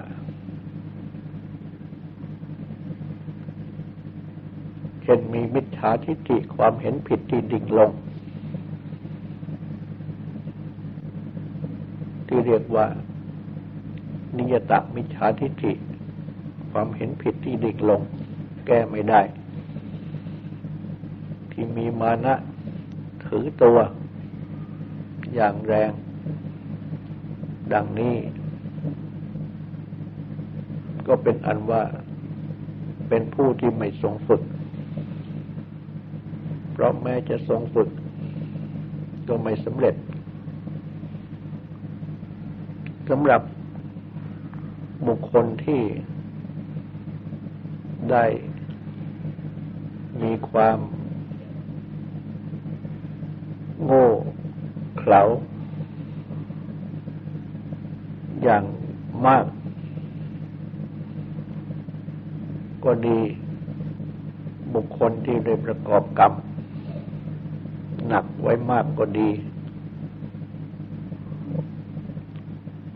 [5.02, 7.90] เช่นมีมิจฉาทิฏฐิความเห็นผิดที่ดิ่งลง
[12.26, 12.86] ที่เรียกว่า
[14.36, 15.72] นิยตมิจฉาทิฏฐิ
[16.72, 18.00] ความเห็นผิดที่ดิ่งลง
[18.66, 19.20] แก้ไม่ได้
[21.52, 22.34] ที่มีมานะ
[23.24, 23.78] ถือตัว
[25.34, 25.92] อย่างแรง
[27.72, 28.16] ดังนี้
[31.06, 31.82] ก็เป็นอันว่า
[33.08, 34.42] เป็นผู้ที่ไม่ทรงฝึก
[36.72, 37.88] เพราะแม้จะทรงฝึก
[39.28, 39.94] ก็ไม่สำเร็จ
[43.08, 43.42] สำหรับ
[45.06, 45.82] บุคคลที่
[48.10, 48.24] ได้
[50.22, 50.78] มีความ
[53.84, 54.08] โง่
[54.98, 55.20] เขลา
[58.46, 58.64] อย่าง
[59.26, 59.44] มาก
[62.84, 63.18] ก็ดี
[64.74, 66.32] บุคคลที่ได้ประกอบกรรม
[68.06, 69.30] หนักไว้มากก็ดี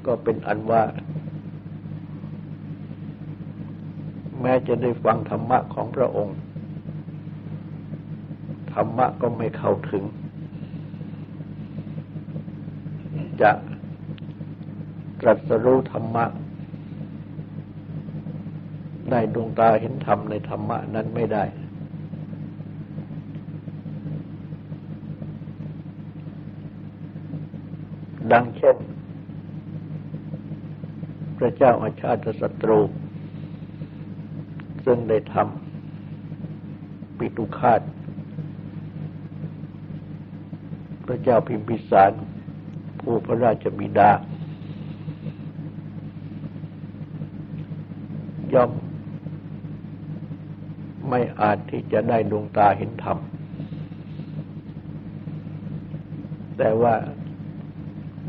[0.06, 0.82] ก็เป็นอันว่า
[4.40, 6.36] แม้จะได้ฟังธรรมะของพระองค์
[8.72, 10.04] ธรรมะก็ไม่เข้าถึง
[13.42, 13.50] จะ
[15.20, 16.24] ตรัสรู้ธรรมะ
[19.10, 21.44] ได้ดวงตาเห็นธรรมในธรรมะนั้นไม่ได้
[28.32, 28.76] ดังเช่น
[31.38, 32.80] พระเจ้าอาชาติศัตรู
[34.84, 37.80] ซึ่งได้ทำปิตุคาต
[41.06, 42.12] พระเจ้าพิมพิสาร
[43.00, 44.10] ผู้พระราชบิดา
[48.54, 48.70] ย่อม
[51.08, 53.18] ไม่อาจที่จะได้ดวงตาเห็นธรรม
[56.58, 56.94] แต่ว่า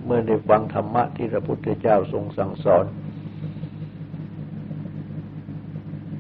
[0.06, 2.86] เมื่อได้ฟังธรรมะที่พระพุทธเจ้าทรงสั่งสอน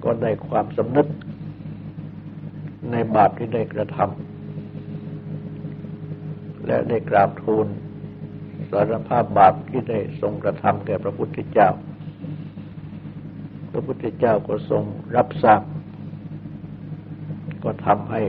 [0.03, 1.07] ก็ได้ความสำนึก
[2.91, 7.67] ในบาปที่ได้กระทำและได้กราบทูล
[8.71, 11.69] สารภาพบาปที่ได้ทรงกระทำแก่พระพุทธเจ้า
[13.71, 14.83] พระพุทธเจ้าก็ทรง
[15.15, 15.61] รับทราบ
[17.63, 18.21] ก็ทำให้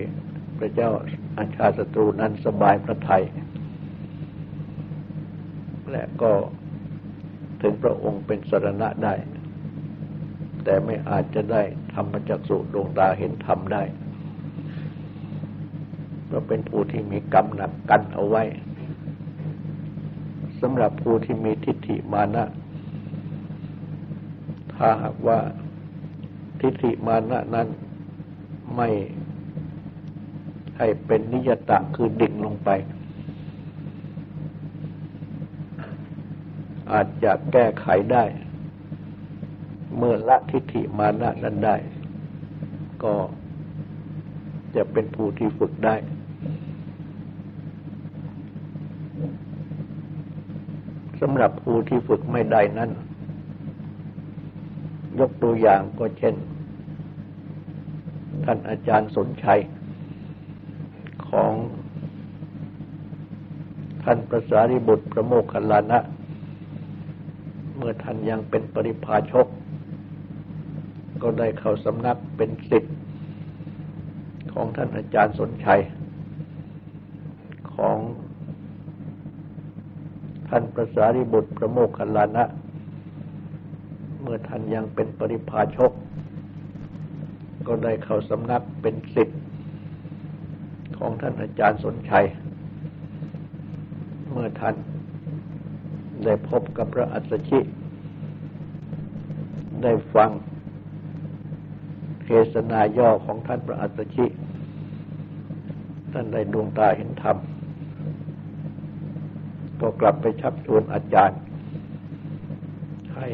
[0.59, 0.90] พระเจ้า
[1.38, 3.24] อาชาศัตรูนั้นสบายพระทัย
[5.90, 6.33] และก็
[7.61, 9.14] ถึงพระองค์เป็นสรณะได้
[10.64, 11.62] แต่ไม่อาจจะได้
[11.94, 13.83] ทำมาจากสุดวงตาเห็นธรรมได้
[16.26, 18.42] เพราะเป็นผู้ที่มีกรรมหนักกันเอาไว้
[20.61, 22.44] สำหรับผู้ที่มีทิฏฐิมานะ
[24.78, 25.38] ถ้าหากว่า
[26.61, 27.68] ทิฏฐิมานะนั้น
[28.76, 28.88] ไม่
[30.79, 32.70] ให้เป็นนิยตะคือดิ่งลงไป
[36.92, 38.25] อาจจะแก้ไขได้
[39.96, 41.77] เมื่อละทิฏฐิมานะนั้นได้
[43.04, 43.14] ก็
[44.77, 45.96] จะเป็นผู้ที่ฝึกได้
[51.20, 52.90] สำหรับผู้ที่ฝึกไม่ได้นั้น
[55.21, 56.35] ยกตัวอย่างก็เช่น
[58.44, 59.60] ท่านอาจารย์สนชัย
[61.29, 61.52] ของ
[64.04, 65.98] ท่านประสาริบุตรประโมคคัลลานะ
[67.77, 69.46] เมื่อท่านยังเป็นปริพาชก
[71.23, 72.94] ก็ได้เข้าสำนักเป็นสิทธิ์
[74.52, 75.81] ของท่านอาจารย์สนชัย
[77.75, 77.98] ของ
[80.48, 82.44] ท่านประสาริบุตรประโมคคัลลานะ
[84.48, 85.92] ท่านยังเป็นปริพาชก
[87.66, 89.40] ก็ได้เข้าสำนักเป็นสิทธิ์
[90.98, 92.26] ของท่านอาจารย์สนชัย
[94.30, 94.76] เมื่อท่าน
[96.24, 97.60] ได้พบกับพระอัสสชิ
[99.82, 100.30] ได้ฟัง
[102.24, 104.26] เทศนาย่อของท่านพระอัสสชิ
[106.12, 107.36] ท่านได้ดวงตาเห็นธรรม
[109.80, 111.38] ก็กลับไปชักชวนอาจารย์
[113.16, 113.28] ให้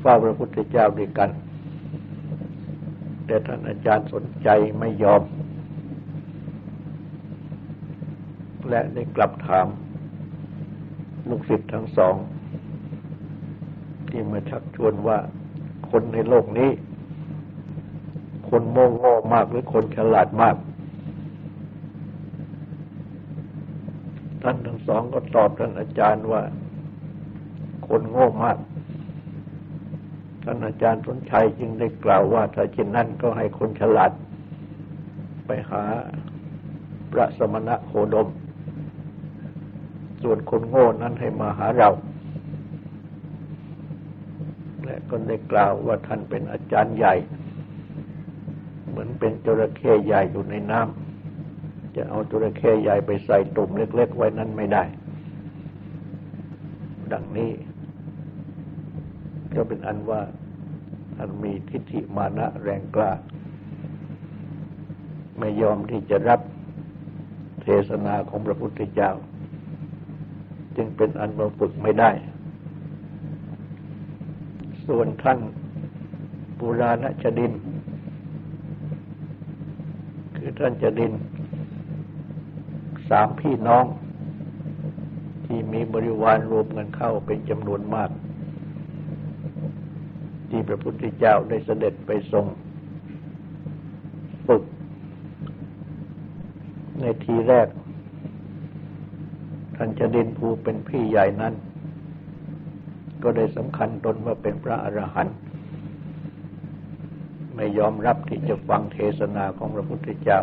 [0.00, 1.30] เฝ้าพระพุทธเจ้าด้วยกัน
[3.26, 5.22] แต่ท่านอาจารย์สนใจไม่ยอม
[8.68, 9.66] และได้กลับถาม
[11.28, 12.14] ลูกศิษย์ทั้งสอง
[14.08, 15.18] ที่มาชักชวนว่า
[15.90, 16.70] คนในโลกนี้
[18.48, 20.56] คนโง่โง่มากหรือคนฉลาดมาก
[24.42, 26.42] ท่านทั้งสองก็ตอบท่านอาจารย์ว่า
[27.88, 28.58] คนโง่มาก
[30.44, 34.12] ท่านอาจารย์สนชัยจึงได้กล่าวว่า ถ้าเช่นนั้นก็ให้คนฉลาด
[35.46, 35.82] ไปหา
[37.12, 38.28] พระสมณะโคดม
[40.22, 41.90] ส่วนคนโง่นั้นให้มาหาเรา
[44.84, 47.14] และก็ได้กล่าวว่าท่านเป็นอาจารย์ใหญ่
[48.88, 54.82] เหมือนเป็นจระเข้ใหญ่อยู่ในน้ำจะเอาจระเข้ใหญ่ไปใส่ตุ่มเล็ก ๆ ไว้นั้นไม่ได้
[57.12, 57.50] ดังนี้
[59.56, 60.20] ก็เป็นอันว่า
[61.16, 63.12] ท่านมีทิฏฐิมานะแรงกล้า
[65.38, 66.40] ไม่ยอมที่จะรับ
[67.62, 69.10] เทศนาของพระพุทธเจ้า
[70.76, 72.10] จึงเป็นอันมาฝึกไม่ได้
[74.86, 75.38] ส่วนท่าน
[76.58, 77.52] ปุราณชดิน
[80.36, 81.12] คือท่านจดิน
[83.08, 83.84] สามพี่น้อง
[85.44, 88.10] ที่มีบริวารรวมกันเข้าเป็นจำนวนมาก
[90.56, 92.46] ที่พระพุทธเจ้าได้เสด็จไปทรง
[94.46, 94.62] ฝึก
[97.00, 97.68] ในทีแรก
[99.76, 101.54] ท่านจดินภูเป็นพี่ใหญ่นั้น
[103.22, 105.36] ก็ได้สำคัญตนว่าเป็นพระอรหันต์
[107.54, 110.40] ไม่ยอมรับที่จะฟังเทศนาของพระพุทธเจ้า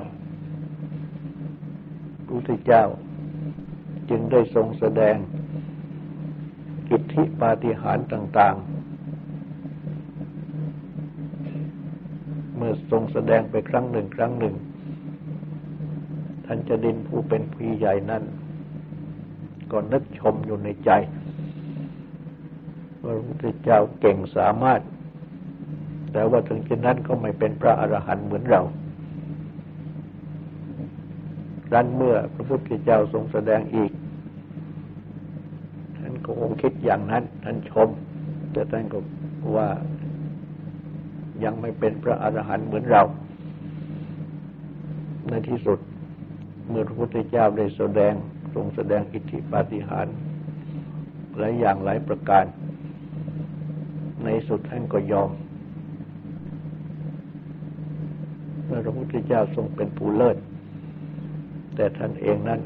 [2.16, 2.84] พระพุทธเจ้า
[4.10, 5.16] จึงได้ทรงแสดง
[6.90, 8.81] กิทธิปาฏิหาริย์ต่าง ๆ
[12.62, 14.56] มื่อทรงแสดงไปครั้งหนึ่งครั้งหนึ่ง
[16.46, 18.24] ท่านจะดินผู้เป็นพี่ใหญ่นั้น
[19.72, 20.90] ก็นึกชมอยู่ในใจ
[23.04, 24.82] ว่าพระพุทธเจ้าเก่งสามารถ
[26.14, 28.62] แต่ว่าถึงเช่นนั้นก็ไม่เป็นพระอรหันต์เหมือนเรา
[31.74, 33.92] ดันเมื่อพระพุทธเจ้าทรงแสดงอีก
[35.98, 37.90] ท่านก็คงคิดอย่างนั้น ท่านชม
[38.52, 39.00] แต่ท่านก็
[39.56, 39.68] ว่า
[41.44, 43.04] ยังไม่เป็นพระอรหันต์เหมือนเรา
[45.30, 45.80] ในที่สุด
[46.70, 48.14] เมื่อพระพุทธเจ้าได้แสดง
[48.54, 50.16] ทรงแสดงอิทธิปาฏิหาริย์
[51.38, 52.46] หลายอย่างหลายประการ
[54.24, 55.30] ในสุดท่านก็ยอม
[58.66, 60.38] เมื่อพระพุทธเจ้าทรงเป็นผู้เลิศ
[61.76, 62.62] แต่ท่านเองนั้น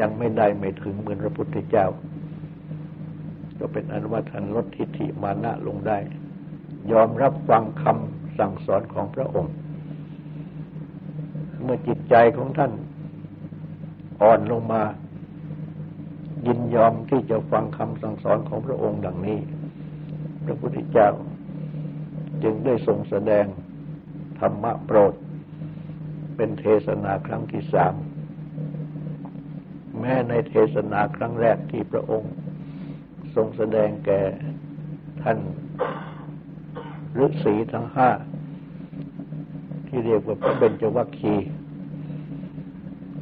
[0.00, 1.86] ยังไม่ได้ไม่ถึงเหมือนพระพุทธเจ้า
[3.58, 5.98] ก็เป็นอันว่าท่านลดทิฏฐิมานะลงได้
[6.92, 9.52] ยอมรับฟังคำสั่งสอนของพระองค์
[11.62, 12.72] เมื่อจิตใจของท่าน
[14.22, 14.82] อ่อนลงมา
[16.46, 19.38] ยินยอมที่จะฟังคำสั่งสอนของพระองค์ดังนี้
[20.44, 21.08] พระพุทธเจ้า
[22.42, 23.46] จึงได้ทรงแสดง
[24.40, 25.14] ธรรมะโปรด
[26.36, 27.94] เป็นเทศนาครั้งที่สาม
[30.00, 32.32] แม้ในเทศนาครั้งแรกที่พระองค์
[33.34, 34.20] ทรงแสดงแก่
[35.22, 35.38] ท่าน
[37.24, 38.10] ฤาษีทั้งห้า
[39.86, 41.34] ที่เรียกว่าพระเบญจวัคคี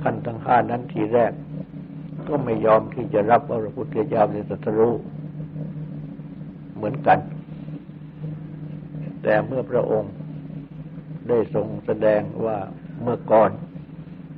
[0.01, 1.32] ท่านทั้งห้านั้นทีแรก
[2.28, 4.95] ก็ไม่ยอมที่จะรับว่าพระพุทธเจ้าเป็นสัตรู้
[6.74, 7.18] เหมือนกัน
[9.22, 10.12] แต่เมื่อพระองค์
[11.28, 12.57] ได้ทรงแสดงว่า
[13.03, 13.51] เมื่อก่อน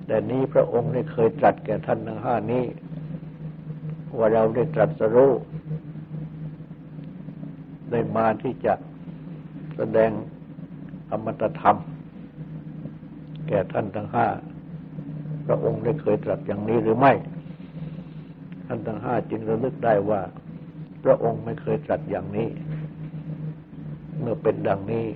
[0.06, 2.64] แต่นี้พระองค์ได้เคยตรัสแก่ท่านทั้งห้านี้
[4.18, 5.32] ว่าเราได้ตรัสรู้
[7.90, 8.74] ได้มาที่จะ
[9.76, 10.10] แสดง
[11.10, 11.76] อมตะธรรม
[13.48, 14.26] แก่ท่านทั้งห้า
[15.46, 17.12] พระองค์ได้เคยตรัสอย่างนี้หรือไม่
[18.66, 20.20] ท่านทั้งห้าจึงระลึกได้ว่า
[21.04, 22.48] พระองค์ไม่เคยตรัสอย่างนี้
[24.18, 25.06] เมื่อเป็นดังนี้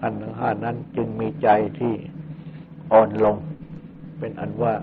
[0.00, 1.48] ท่านทั้งห้านั้นจึงมีใจ
[1.78, 1.94] ที่
[2.92, 3.36] อ่อนลง
[4.18, 4.74] เป็นอันว่า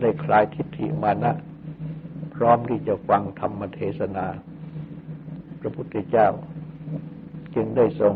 [0.00, 1.32] ได้คลายทิฏฐิมานะ
[2.34, 4.26] พร้อมที่จะฟังธรรมเทศนา
[5.60, 6.28] พระพุทธเจ้า
[7.60, 8.14] จึงได้ทรง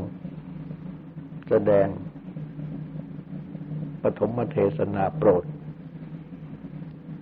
[1.49, 1.88] แสดง
[4.03, 5.45] ปฐมเทศนาโปรด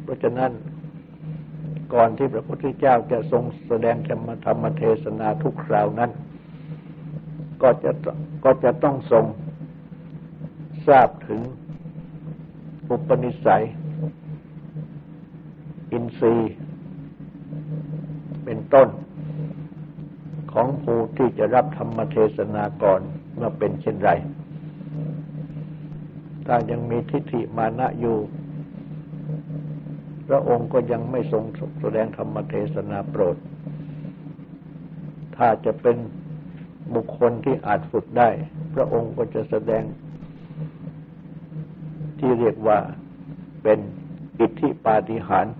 [0.02, 0.52] เพราะฉะนั้น
[1.94, 6.10] ก่อนที่พระพุทธเจ้าจะทรงแสดงธรรมธรรมเทศนาทุกคราวนั้น
[7.62, 7.90] ก็จะ
[8.44, 9.24] ก็จะต้องทรง
[10.86, 11.40] ทราบถึง
[12.90, 13.64] อุปนิสัย
[15.92, 16.52] อินทรีย์
[18.44, 18.88] เป็นต้น
[20.52, 23.00] ของผู้ที่จะรับธรรมเทศนาก่อน
[23.34, 24.10] เมื่อเป็นเช่นไร
[26.46, 28.18] ถ้ายังมีทิฏฐิมานะอยู่
[30.28, 31.44] พระองค์ก็ยังไม่ทรง
[31.80, 33.36] แสดงธรรมเทศนาโปรด
[35.36, 35.96] ถ้าจะเป็น
[36.94, 38.28] บุคคลที่อาจฝึกได้
[38.74, 39.84] พระองค์ก็จะแสดง
[42.18, 42.78] ที่เรียกว่า
[43.62, 43.78] เป็น
[44.40, 45.54] อิทธิปาฏิหาริย์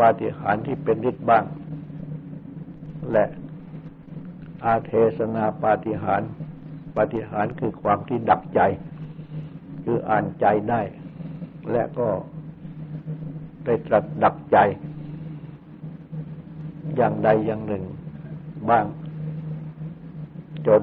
[0.00, 1.44] ปาฏิหาริย์ที่เป็นฤทธิ์บ้าง
[3.12, 3.24] และ
[4.64, 6.22] อาเทศนาปาฏิหาร
[6.96, 8.60] ปาฏิหารคือความที่ดักใจ
[9.84, 10.82] คืออ่านใจได้
[11.72, 12.08] และก็
[13.64, 14.58] ได้ตรัสดักใจ
[16.96, 17.84] อย่างใดอย่างหนึ่ง
[18.70, 18.86] บ้าง
[20.66, 20.82] จน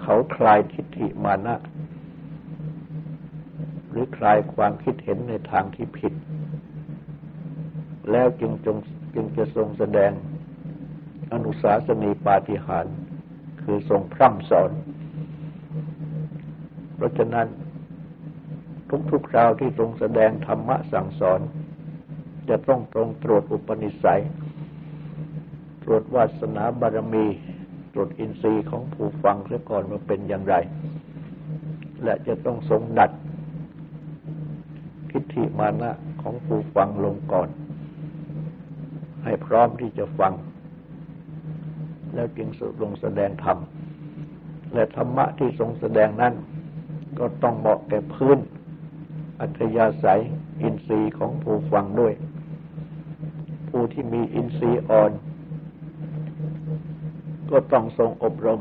[0.00, 1.54] เขาคลายทิฏฐิมานะ
[3.90, 6.12] หรือคลายความคิดเห็นในทางที่ผิด
[8.10, 8.76] แล้วจึงจง
[9.18, 10.12] จึงจะทรงแสดง
[11.32, 12.86] อนุสาสนีปาฏิหาร
[13.62, 14.70] คือทรงพร่ำสอน
[16.96, 17.46] เพราะฉะนั้น
[19.10, 21.40] ทุกๆคราวที่ทรงแสดงธรรมะสั่งสอน
[22.48, 24.22] จะต้องตรงตรวจอุปนิสัย
[25.82, 27.26] ตรวจวาสนาบารมี
[27.92, 30.54] ตรวจอินทรีย์ของผู้ฟังเสียก่อนว่าเป็นอย่างไร
[32.04, 33.10] และจะต้องทรงดัด
[35.10, 35.90] ทิฏฐิมานะ
[36.22, 37.48] ของผู้ฟังลงก่อน
[39.26, 40.32] ให้พร้อมที่จะฟัง
[42.14, 43.58] แล้วจึงสุดลงแสดงธรรม
[44.74, 46.34] และธรรมะที่ทรงแสดงนั้น
[47.18, 48.38] ก็ต้องเหมาะแก่พื้น
[49.40, 50.22] อัธยาศัย
[50.62, 52.14] อินทรีย์ของผู้ฟังด้วย
[53.68, 55.12] ผู้ที่มีอินทรีย์อ่อน
[57.50, 58.60] ก็ต้องทรงอบรม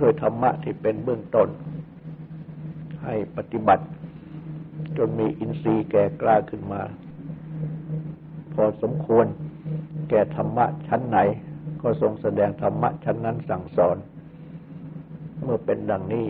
[0.00, 1.48] ด้วยธรรมะที่เป็นเบื้องต้น
[3.04, 3.84] ให้ปฏิบัติ
[4.96, 6.82] จนมีอินทรีย์แก่กล้าขึ้นมา
[8.56, 9.26] พอสมควร
[10.10, 11.18] แก่ธรรมะชั้นไหน
[11.82, 13.96] ก็ทรงแสดงธรรมะชั้นนั้นสั่งสอน
[15.42, 16.26] เมื่อเป็นดังนี้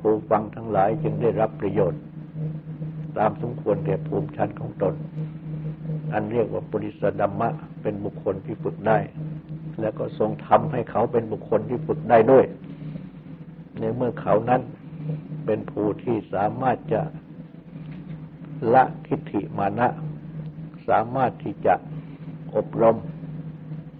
[0.00, 2.02] ผู้ฟังทั้งหลายจึงได้รับประโยชน์
[3.18, 4.94] ตามสมควรแก่ภูมิชั้นของตน
[6.12, 7.48] อันเรียกว่าปุริสดัมมะ
[7.82, 8.98] เป็นบุคคลที่ฝึกได้
[9.80, 12.44] แล้วก็ทรงทำให้เขาเป็นบุคคลที่ฝึกได้ด้วย
[13.78, 14.60] ในเมื่อเขานั้น
[15.46, 17.02] เป็นผู้ที่สามารถจะ
[18.74, 21.74] ละทิฏฐิมานะามารถที่จะ
[22.56, 22.96] อบรม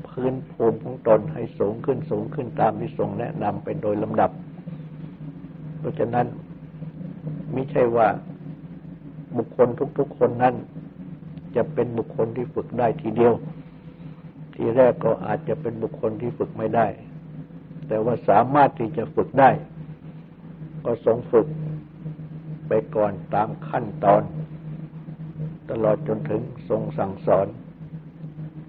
[0.09, 4.31] พื้นภูมิของตนให้สูงขึ้นสูงขึ้นตามที่ทรงแนะนำเป็นโดยลำดับ
[5.79, 6.27] เพราะฉะนั้น
[7.53, 8.09] ไม่ใช่ว่า
[9.37, 9.69] บุคคล
[9.99, 10.55] ทุกๆคนนั้น
[11.57, 13.33] จะเป็นบุคคลที่ฝึกได้ทีเดียว
[14.55, 16.87] ทีแรกก็อาจจะเป็นบุคคลที่ฝึกไม่ได้
[17.89, 19.51] แต่ว่าสามารถที่จะฝึกได้
[20.85, 21.47] ก็ทรงฝึก
[22.69, 24.23] ไปก่อนตามขั้นตอน
[25.71, 27.47] ตลอดจนถึงทรงสั่งสอน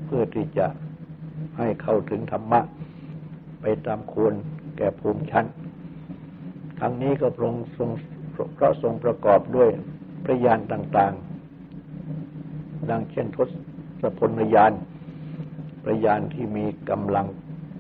[0.05, 0.67] เพื่อที่จะ
[1.57, 2.61] ให้เข้าถึงธรรมะ
[3.61, 4.33] ไปตามควร
[4.77, 5.45] แก่ภูมิชั้น
[6.79, 7.89] ทั้งนี้ก็พระองค์ทรง
[8.31, 9.69] เพราะทรงประกอบด้วย
[10.23, 13.37] พระยานต่างๆ ดังเช่นท
[14.01, 14.73] ศพลยาน
[15.83, 17.27] พระยานที่มีกำลัง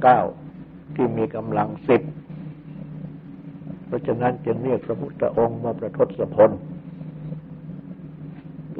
[0.03, 0.19] เก้า
[0.95, 2.01] ที่มีกำลังสิบ
[3.85, 6.51] เพราะฉะนั้นจึงเรียกพระพุทธองค์ว่าพระทศพล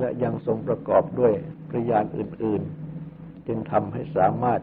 [0.04, 1.34] และยังทรงประกอบด้วย
[1.70, 2.62] พระยานอื่น
[3.06, 4.62] ๆ จึงทำให้สามารถ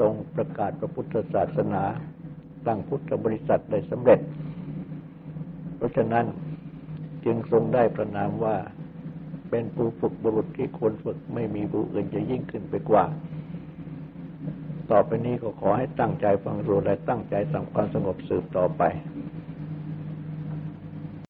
[0.00, 1.84] ทรงประกาศพระพุทธศาสนา
[2.66, 4.20] ตั้งพุทธบริษัทได้สำเร็จ
[5.76, 6.26] เพราะฉะนั้น
[7.24, 8.56] จึงทรงได้ประนามว่า
[9.50, 13.04] เป็นผู้ฝึกบุรุษที่ควรฝึกไม่มีผู้อื่นจะยิ่งขึ้นไปกว่า
[14.90, 18.82] ต่อไปนี้ก็ขอให้ตั้งใจฟังรู้และตั้งใจทำความสงบสืบต่อไป